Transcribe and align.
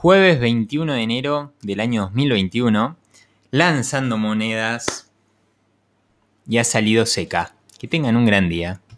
jueves 0.00 0.38
21 0.38 0.92
de 0.92 1.02
enero 1.02 1.52
del 1.60 1.80
año 1.80 2.02
2021, 2.02 2.96
lanzando 3.50 4.16
monedas 4.16 5.10
y 6.46 6.58
ha 6.58 6.64
salido 6.64 7.04
seca. 7.04 7.56
Que 7.80 7.88
tengan 7.88 8.14
un 8.14 8.24
gran 8.24 8.48
día. 8.48 8.80